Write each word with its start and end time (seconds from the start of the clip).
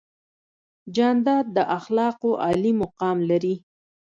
جانداد 0.95 1.45
د 1.55 1.57
اخلاقو 1.77 2.31
عالي 2.43 2.71
مقام 2.81 3.17
لري. 3.29 3.55